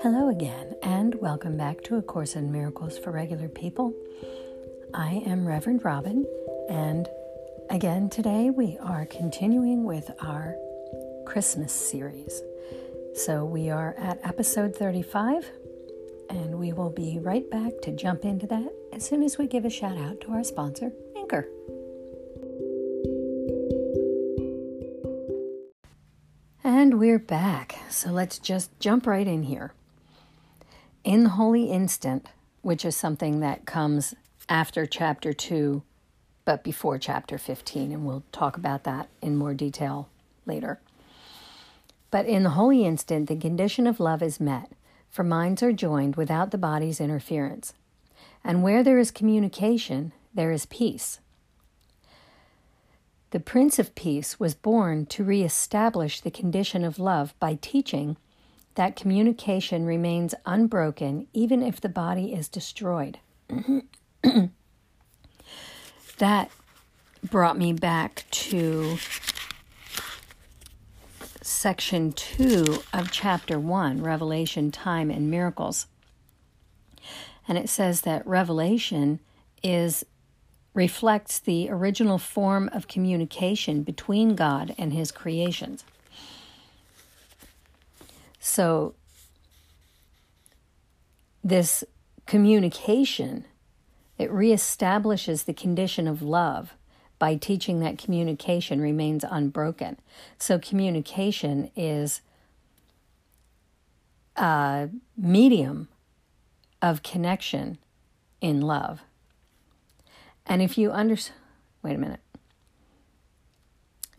[0.00, 3.92] Hello again, and welcome back to A Course in Miracles for Regular People.
[4.94, 6.24] I am Reverend Robin,
[6.70, 7.08] and
[7.68, 10.54] again today we are continuing with our
[11.26, 12.42] Christmas series.
[13.16, 15.50] So we are at episode 35,
[16.30, 19.64] and we will be right back to jump into that as soon as we give
[19.64, 21.48] a shout out to our sponsor, Anchor.
[26.62, 27.80] And we're back.
[27.90, 29.72] So let's just jump right in here
[31.08, 32.26] in the holy instant,
[32.60, 34.14] which is something that comes
[34.46, 35.82] after chapter 2,
[36.44, 40.10] but before chapter 15, and we'll talk about that in more detail
[40.44, 40.78] later.
[42.10, 44.70] But in the holy instant, the condition of love is met,
[45.08, 47.72] for minds are joined without the body's interference.
[48.44, 51.20] And where there is communication, there is peace.
[53.30, 58.18] The Prince of Peace was born to reestablish the condition of love by teaching
[58.78, 63.18] that communication remains unbroken even if the body is destroyed.
[66.18, 66.52] that
[67.28, 68.96] brought me back to
[71.42, 75.88] section 2 of chapter 1, Revelation, Time, and Miracles.
[77.48, 79.18] And it says that revelation
[79.60, 80.04] is
[80.72, 85.82] reflects the original form of communication between God and his creations.
[88.38, 88.94] So,
[91.42, 91.84] this
[92.26, 93.44] communication,
[94.18, 96.74] it reestablishes the condition of love
[97.18, 99.98] by teaching that communication remains unbroken.
[100.38, 102.20] So, communication is
[104.36, 105.88] a medium
[106.80, 107.78] of connection
[108.40, 109.00] in love.
[110.46, 111.38] And if you understand,
[111.82, 112.20] wait a minute.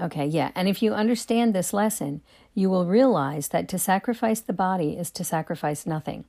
[0.00, 0.52] Okay, yeah.
[0.54, 2.22] And if you understand this lesson,
[2.54, 6.24] you will realize that to sacrifice the body is to sacrifice nothing.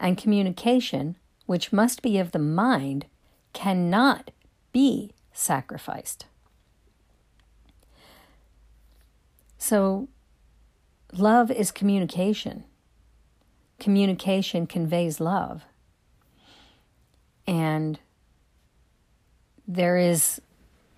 [0.00, 1.16] And communication,
[1.46, 3.06] which must be of the mind,
[3.52, 4.30] cannot
[4.72, 6.26] be sacrificed.
[9.58, 10.08] So,
[11.12, 12.64] love is communication.
[13.78, 15.62] Communication conveys love.
[17.46, 18.00] And
[19.68, 20.40] there is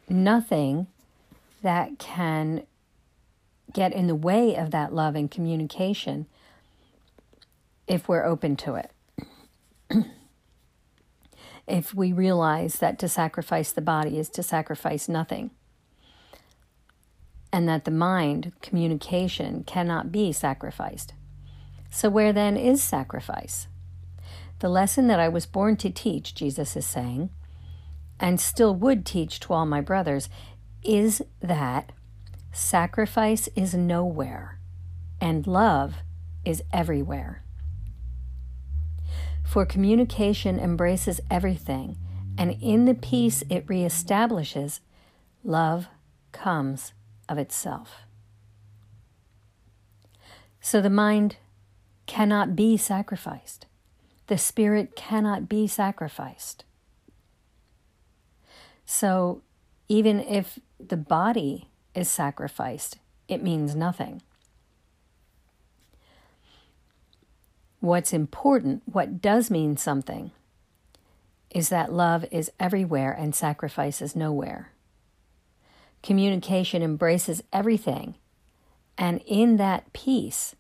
[0.08, 0.86] nothing
[1.62, 2.64] that can
[3.72, 6.26] get in the way of that love and communication
[7.86, 8.90] if we're open to it.
[11.66, 15.50] if we realize that to sacrifice the body is to sacrifice nothing,
[17.52, 21.12] and that the mind, communication, cannot be sacrificed.
[21.90, 23.68] So, where then is sacrifice?
[24.60, 27.30] The lesson that I was born to teach, Jesus is saying,
[28.18, 30.28] and still would teach to all my brothers,
[30.82, 31.92] is that
[32.52, 34.58] sacrifice is nowhere
[35.20, 35.96] and love
[36.44, 37.42] is everywhere.
[39.44, 41.98] For communication embraces everything,
[42.38, 44.80] and in the peace it reestablishes,
[45.44, 45.88] love
[46.32, 46.92] comes
[47.28, 48.00] of itself.
[50.60, 51.36] So the mind
[52.06, 53.66] cannot be sacrificed.
[54.28, 56.64] The spirit cannot be sacrificed.
[58.86, 59.42] So
[59.88, 62.98] even if the body is sacrificed,
[63.28, 64.22] it means nothing.
[67.80, 70.30] What's important, what does mean something,
[71.50, 74.70] is that love is everywhere and sacrifice is nowhere.
[76.02, 78.14] Communication embraces everything,
[78.96, 80.54] and in that peace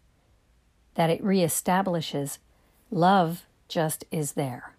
[0.94, 2.38] that it reestablishes,
[2.90, 4.71] love just is there.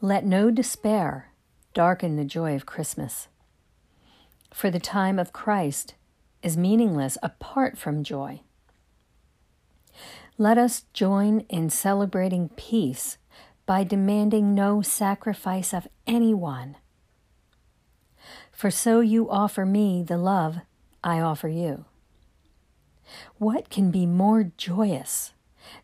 [0.00, 1.32] Let no despair
[1.74, 3.26] darken the joy of Christmas.
[4.54, 5.94] For the time of Christ
[6.40, 8.42] is meaningless apart from joy.
[10.36, 13.18] Let us join in celebrating peace
[13.66, 16.76] by demanding no sacrifice of anyone.
[18.52, 20.58] For so you offer me the love
[21.02, 21.86] I offer you.
[23.38, 25.32] What can be more joyous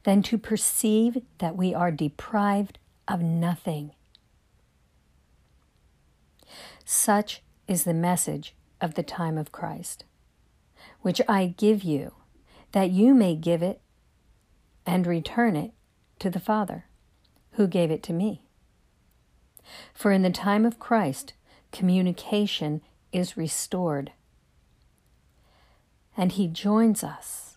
[0.04, 2.78] than to perceive that we are deprived
[3.08, 3.90] of nothing?
[6.84, 10.04] Such is the message of the time of Christ,
[11.00, 12.12] which I give you,
[12.72, 13.80] that you may give it
[14.84, 15.72] and return it
[16.18, 16.86] to the Father,
[17.52, 18.42] who gave it to me.
[19.94, 21.32] For in the time of Christ,
[21.72, 22.82] communication
[23.12, 24.12] is restored,
[26.16, 27.56] and he joins us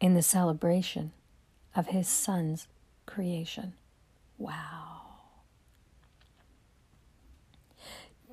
[0.00, 1.12] in the celebration
[1.76, 2.66] of his Son's
[3.06, 3.74] creation.
[4.36, 5.03] Wow.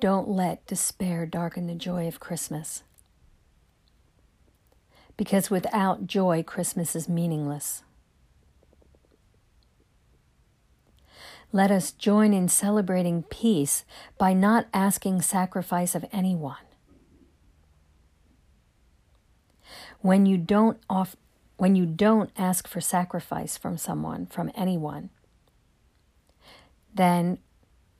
[0.02, 2.82] Don't let despair darken the joy of Christmas.
[5.16, 7.82] because without joy, Christmas is meaningless.
[11.52, 13.84] Let us join in celebrating peace
[14.18, 16.56] by not asking sacrifice of anyone.
[20.00, 21.14] When you don't off,
[21.56, 25.10] when you don't ask for sacrifice from someone, from anyone,
[26.92, 27.38] then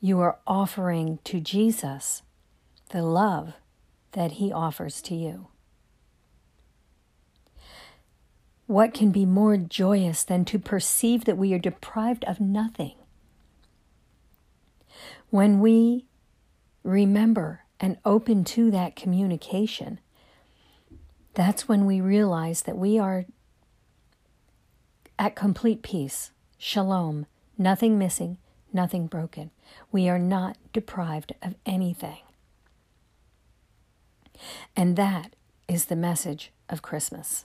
[0.04, 2.22] you are offering to Jesus
[2.90, 3.54] the love
[4.10, 5.46] that he offers to you.
[8.66, 12.96] What can be more joyous than to perceive that we are deprived of nothing?
[15.31, 16.06] When we
[16.82, 20.00] remember and open to that communication,
[21.34, 23.26] that's when we realize that we are
[25.16, 27.26] at complete peace, shalom,
[27.56, 28.38] nothing missing,
[28.74, 29.50] nothing broken.
[29.90, 32.19] We are not deprived of anything.
[34.76, 35.34] And that
[35.69, 37.44] is the message of Christmas.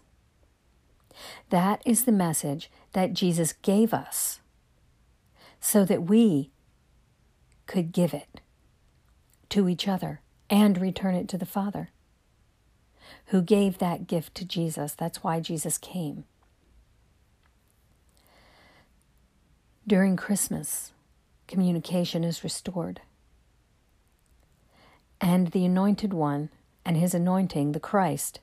[1.50, 4.40] That is the message that Jesus gave us
[5.60, 6.52] so that we
[7.66, 8.42] could give it
[9.50, 11.90] to each other and return it to the Father
[13.28, 14.94] who gave that gift to Jesus.
[14.94, 16.26] That's why Jesus came.
[19.86, 20.92] During Christmas,
[21.48, 23.02] communication is restored.
[25.20, 26.50] And the Anointed One
[26.86, 28.40] and his anointing, the Christ,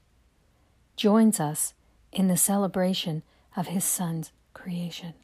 [0.96, 1.74] joins us
[2.12, 3.22] in the celebration
[3.56, 5.14] of his Son's creation.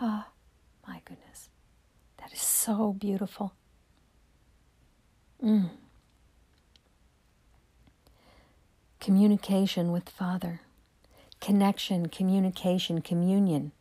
[0.00, 0.28] Ah,
[0.86, 1.48] my goodness.
[2.18, 3.52] That is so beautiful.
[5.42, 5.70] Mm.
[9.00, 10.62] Communication with Father,
[11.40, 13.72] connection, communication, communion.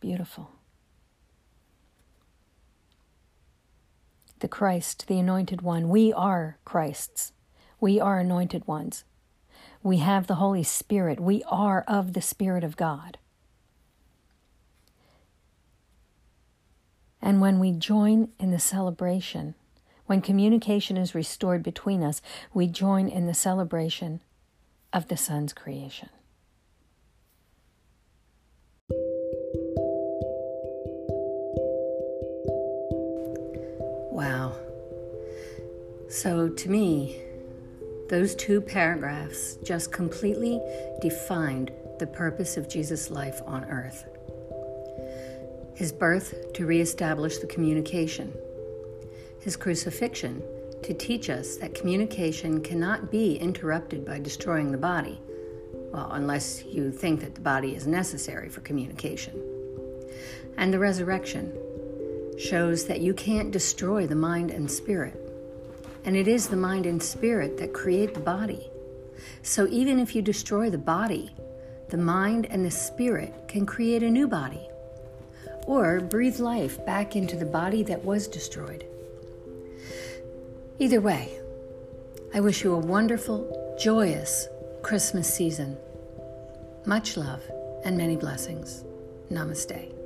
[0.00, 0.50] Beautiful.
[4.40, 5.88] The Christ, the Anointed One.
[5.88, 7.32] We are Christ's.
[7.80, 9.04] We are anointed ones.
[9.82, 11.20] We have the Holy Spirit.
[11.20, 13.18] We are of the Spirit of God.
[17.20, 19.54] And when we join in the celebration,
[20.06, 22.22] when communication is restored between us,
[22.54, 24.20] we join in the celebration
[24.92, 26.08] of the Son's creation.
[34.18, 34.56] Wow.
[36.08, 37.22] So to me,
[38.08, 40.60] those two paragraphs just completely
[41.00, 41.70] defined
[42.00, 44.06] the purpose of Jesus' life on earth.
[45.76, 48.36] His birth to reestablish the communication,
[49.38, 50.42] his crucifixion
[50.82, 55.20] to teach us that communication cannot be interrupted by destroying the body,
[55.92, 59.40] well, unless you think that the body is necessary for communication,
[60.56, 61.56] and the resurrection
[62.38, 65.20] shows that you can't destroy the mind and spirit.
[66.04, 68.70] And it is the mind and spirit that create the body.
[69.42, 71.30] So even if you destroy the body,
[71.88, 74.68] the mind and the spirit can create a new body
[75.66, 78.86] or breathe life back into the body that was destroyed.
[80.78, 81.38] Either way,
[82.32, 84.48] I wish you a wonderful, joyous
[84.82, 85.76] Christmas season.
[86.86, 87.42] Much love
[87.84, 88.84] and many blessings.
[89.30, 89.97] Namaste.